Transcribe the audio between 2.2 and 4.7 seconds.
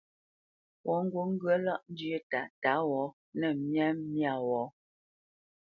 tǎtǎ wɔ̌ nə̂ tǎmyā wɔ̌.